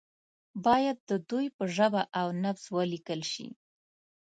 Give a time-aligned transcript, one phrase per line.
[0.65, 3.47] باید د دوی په ژبه او نبض ولیکل شي.